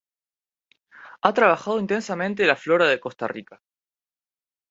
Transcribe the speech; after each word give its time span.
Ha 1.21 1.31
trabajado 1.31 1.79
intensamente 1.79 2.47
la 2.47 2.55
flora 2.55 2.87
de 2.87 2.99
Costa 2.99 3.27
Rica. 3.27 3.61